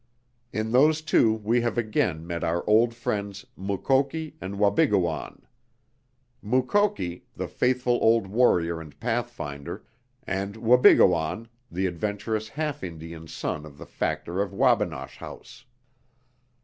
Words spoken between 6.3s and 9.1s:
Mukoki, the faithful old warrior and